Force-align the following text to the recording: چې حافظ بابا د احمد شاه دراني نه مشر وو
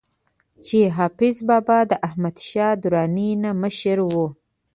چې 0.65 0.79
حافظ 0.97 1.35
بابا 1.49 1.79
د 1.89 1.93
احمد 2.07 2.37
شاه 2.49 2.73
دراني 2.83 3.29
نه 3.43 3.51
مشر 3.61 3.97
وو 4.09 4.27